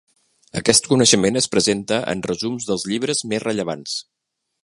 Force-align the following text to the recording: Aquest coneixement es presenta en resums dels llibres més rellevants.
Aquest 0.61 0.87
coneixement 0.93 1.37
es 1.41 1.47
presenta 1.57 2.01
en 2.15 2.25
resums 2.31 2.67
dels 2.71 2.87
llibres 2.93 3.23
més 3.35 3.45
rellevants. 3.47 3.97